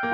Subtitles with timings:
[0.00, 0.06] 我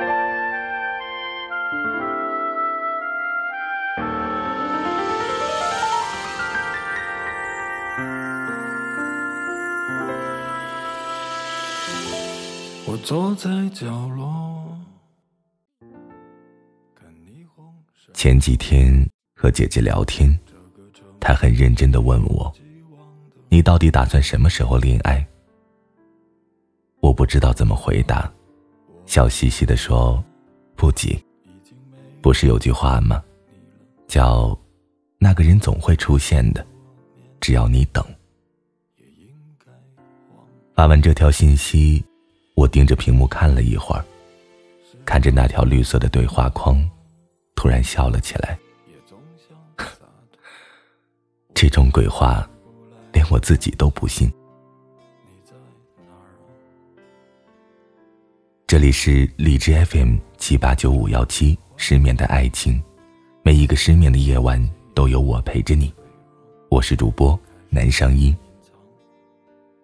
[13.03, 14.65] 坐在角落。
[18.15, 19.07] 前几天
[19.37, 20.41] 和姐姐聊天，
[21.21, 22.51] 她很认真的问我
[23.51, 25.27] ：“你到底打算什么时候恋爱？”
[27.01, 28.33] 我不知道怎么回答，
[29.07, 30.23] 笑嘻嘻的说
[30.77, 31.23] ：“不急，
[32.21, 33.23] 不是有句话吗？
[34.09, 34.59] 叫
[35.19, 36.67] 那个人总会出现的，
[37.41, 38.05] 只要你等。”
[40.75, 42.05] 发完这条信息。
[42.57, 44.05] 我盯着屏幕看了一会儿，
[45.05, 46.89] 看着那条绿色的对话框，
[47.57, 48.57] 突然笑了起来。
[51.53, 52.49] 这种鬼话，
[53.13, 54.33] 连我自己都不信。
[58.67, 62.83] 这里是荔枝 FM 七八九五幺七，失眠的爱情，
[63.43, 64.59] 每一个失眠的夜晚
[64.95, 65.93] 都有我陪着你。
[66.71, 68.35] 我是主播南商英。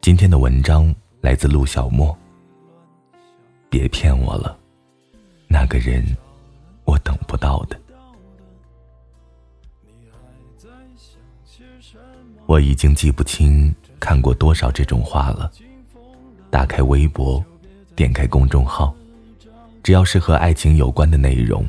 [0.01, 2.17] 今天的文章来自陆小莫。
[3.69, 4.59] 别骗我了，
[5.47, 6.03] 那个人，
[6.85, 7.79] 我等不到的。
[12.47, 15.53] 我已经记不清看过多少这种话了。
[16.51, 17.45] 打开微博，
[18.01, 18.97] 点开公众号，
[19.83, 21.69] 只要是和爱情有关的内容，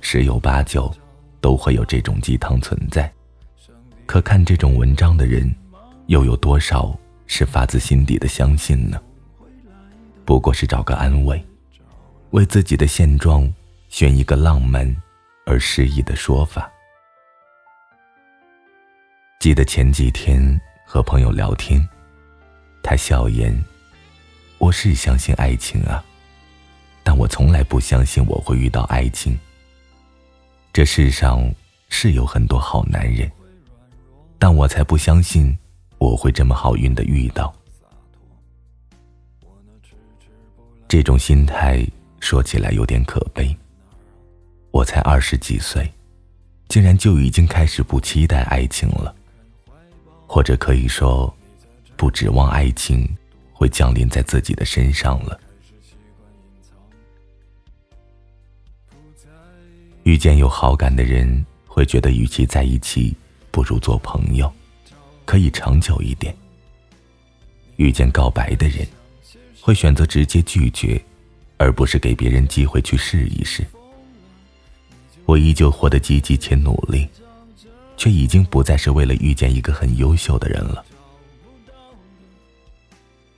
[0.00, 0.92] 十有八九
[1.40, 3.08] 都会有这种鸡汤存在。
[4.04, 5.54] 可看这种文章的人，
[6.06, 9.00] 又有多少是发自心底的相信呢？
[10.24, 11.40] 不过是找个安慰，
[12.30, 13.48] 为自己的现状
[13.88, 14.84] 选一个浪漫
[15.46, 16.68] 而诗意的说法。
[19.38, 21.88] 记得前几天和朋友聊天，
[22.82, 23.56] 他笑言
[24.58, 26.04] ：“我是相信爱情啊，
[27.04, 29.38] 但我从来不相信我会遇到爱情。
[30.72, 31.48] 这世上
[31.88, 33.30] 是有很多好男人，
[34.38, 35.56] 但我才不相信
[35.98, 37.54] 我会这么好运的遇到。”
[40.88, 41.86] 这种心态
[42.18, 43.56] 说起来有点可悲。
[44.70, 45.90] 我才二十几岁，
[46.68, 49.14] 竟然就已经开始不期待爱情了，
[50.26, 51.32] 或者可以说，
[51.96, 53.08] 不指望爱情
[53.58, 55.40] 会降临在自己的身上了。
[60.04, 63.16] 遇见有好感的人，会觉得与其在一起，
[63.50, 64.50] 不如做朋友，
[65.24, 66.32] 可以长久一点。
[67.74, 68.86] 遇见告白的人。
[69.60, 70.98] 会选择直接拒绝，
[71.58, 73.66] 而不是给别人机会去试一试。
[75.26, 77.06] 我依旧活得积极且努力，
[77.94, 80.82] 却已经不再是为了遇见一个很优秀的人了。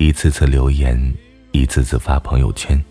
[0.00, 0.98] 一次次留言，
[1.52, 2.82] 一次次发朋友圈，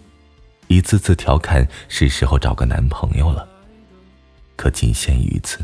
[0.68, 3.50] 一次次调侃，是时候找个男朋友了。
[4.56, 5.58] 可仅限于此，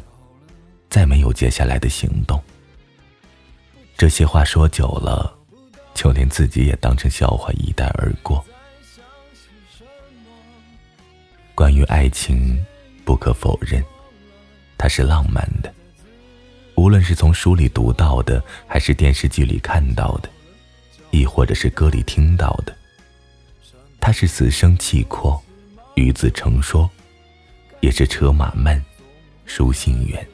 [0.90, 2.42] 再没有接下来的行动。
[3.96, 5.32] 这些话说久了。
[5.94, 8.44] 就连自己也当成笑话一带而过。
[11.54, 12.60] 关于爱情，
[13.06, 13.82] 不可否认，
[14.78, 15.74] 它是浪漫的。
[16.76, 20.30] 无论是从书里读到的，还是电视剧里看到的，
[21.16, 22.76] 亦或者是歌里听到的，
[24.02, 25.42] 他是死生契阔，
[25.96, 26.90] 与子成说，
[27.80, 28.84] 也是车马慢，
[29.46, 30.28] 书信远。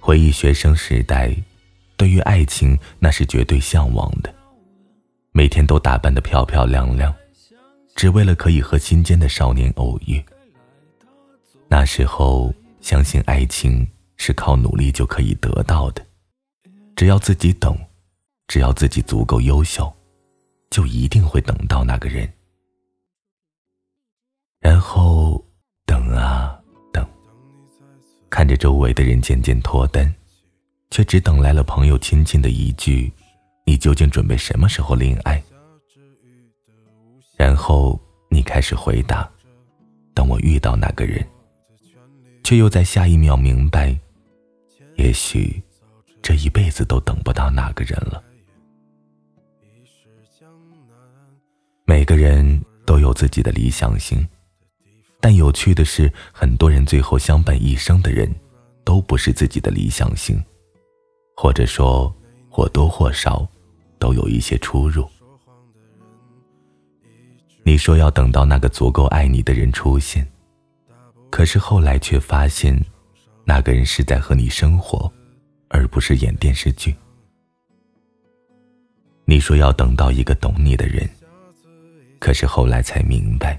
[0.00, 1.34] 回忆学生时代。
[1.96, 4.34] 对于爱情，那是绝对向往的，
[5.32, 7.14] 每天都打扮得漂漂亮亮，
[7.94, 10.24] 只为了可以和心间的少年偶遇。
[11.68, 16.02] 那时候，相信爱情是靠努力就可以得到的，
[17.00, 17.74] 只要自己等，
[18.46, 19.90] 只要自己足够优秀，
[20.68, 22.30] 就一定会等到那个人。
[24.60, 25.42] 然后，
[25.86, 26.60] 等啊
[26.92, 27.02] 等，
[28.28, 30.14] 看着周围的人渐渐脱单。
[30.90, 33.10] 却只等来了朋友亲亲的一句
[33.64, 35.42] ：“你究竟准备什么时候恋爱？”
[37.38, 37.98] 然后
[38.28, 39.26] 你开始回答
[40.12, 41.26] ：“等我遇到那个人。”
[42.44, 43.98] 却又在下一秒明白，
[44.96, 45.62] 也许
[46.22, 48.22] 这一辈子都等不到那个人了。
[51.84, 54.26] 每个人都有自己的理想型，
[55.20, 58.32] 但有趣的是，很多人最后相伴一生的人，
[58.84, 60.42] 都不是自己的理想型。
[61.36, 62.14] 或者说，
[62.50, 63.48] 或多或少，
[63.98, 65.08] 都有一些出入。
[67.62, 70.26] 你说要等到那个足够爱你的人出现，
[71.30, 72.78] 可是后来却发现，
[73.44, 75.10] 那个人是在和你生活，
[75.70, 76.94] 而不是演电视剧。
[79.24, 81.08] 你说要等到一个懂你的人，
[82.18, 83.58] 可是后来才明白，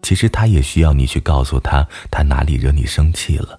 [0.00, 3.58] 其实他也需要你去告诉他，他哪里惹你生气了。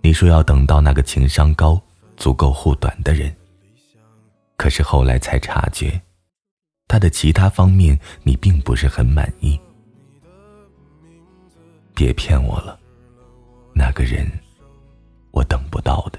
[0.00, 1.80] 你说要等到那个情商高、
[2.16, 3.34] 足够护短的人，
[4.56, 6.00] 可是后来才察觉，
[6.86, 9.58] 他的其他方面你并不是很满意。
[11.92, 12.78] 别骗我了，
[13.74, 14.30] 那个人，
[15.30, 16.18] 我等不到的。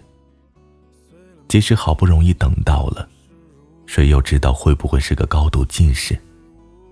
[1.47, 3.07] 即使好不容易等到了。
[3.85, 6.15] 谁又知道会不会是个高度近视，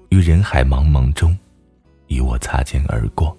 [0.10, 1.38] 于人海茫茫中，
[2.08, 3.38] 与我擦肩而过？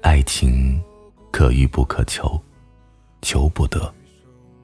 [0.00, 0.82] 爱情
[1.30, 2.40] 可遇不可求，
[3.20, 3.92] 求不得，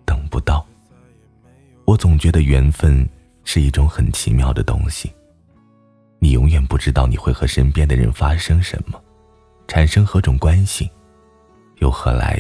[0.07, 0.67] 等不到。
[1.85, 3.07] 我总觉得缘分
[3.45, 5.13] 是一种很奇妙的东西。
[6.21, 8.99] 你永远不知道你会和身边的人发生什么，
[9.67, 10.91] 产生何种关系，
[11.79, 12.39] 又何来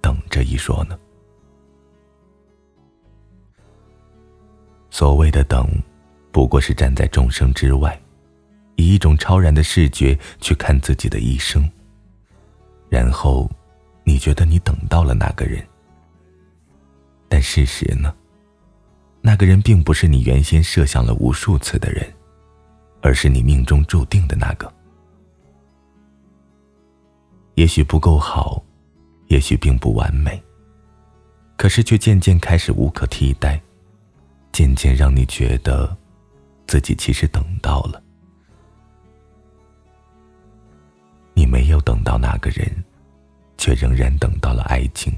[0.00, 0.98] 等这一说呢？
[4.90, 5.68] 所谓的等，
[6.32, 7.98] 不过是站在众生之外，
[8.76, 11.68] 以一种超然的视觉去看自己的一生。
[12.88, 13.48] 然后，
[14.04, 15.64] 你觉得你等到了那个人，
[17.28, 18.12] 但事实呢？
[19.22, 22.04] 那个人并不是你原先设想了无数次的人，
[23.00, 24.70] 而是你命中注定的那个。
[27.60, 28.64] 也许不够好，
[29.26, 30.42] 也许并不完美，
[31.58, 33.60] 可是却渐渐开始无可替代。
[34.50, 35.94] 渐渐让你觉得，
[36.66, 38.02] 自己其实等到了。
[41.34, 42.66] 你没有等到那个人，
[43.58, 45.12] 却仍然等到了爱情。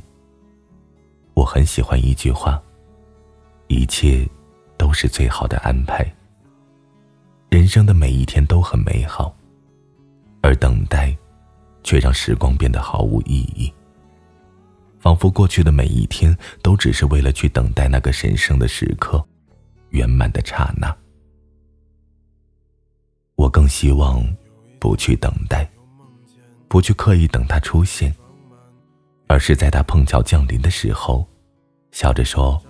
[1.34, 2.60] 我很喜欢一句话：
[3.68, 4.28] 一切
[4.76, 6.04] 都是最好的安排。
[7.50, 9.32] 人生的每一天都很美好，
[10.42, 11.16] 而等待，
[11.82, 13.72] 却让时光变得毫无意义。
[14.98, 19.24] 仿佛过去的每一天都只是为了去等待那个神圣的时刻，
[19.90, 20.96] 圆满的刹那。
[23.34, 24.24] 我更希望
[24.78, 25.68] 不去等待，
[26.68, 28.14] 不去刻意等他出现，
[29.26, 31.26] 而是在他碰巧降临的时候，
[31.90, 32.62] 笑着说：“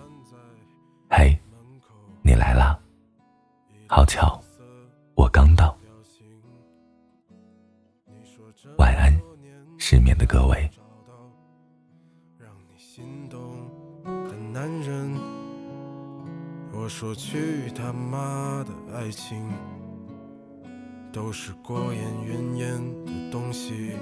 [1.11, 1.39] 嘿，
[2.23, 2.79] 你来啦！
[3.87, 4.42] 好巧，
[8.79, 9.13] 晚安，
[9.79, 10.71] 失眠的各位
[12.77, 13.41] 心动
[14.05, 15.15] 的男人。
[16.73, 19.49] 我说去他妈的爱情，
[21.13, 23.93] 都是过眼云烟的东西。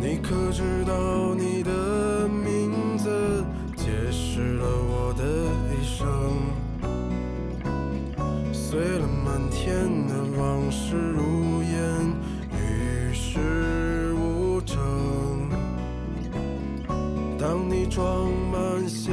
[0.00, 1.31] 你可知道
[8.72, 11.76] 碎了满天的往事如烟，
[12.56, 14.78] 与世无争。
[17.38, 19.12] 当你装满鞋